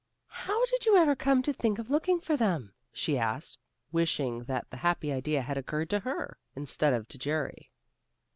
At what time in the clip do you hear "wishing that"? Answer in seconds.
3.91-4.67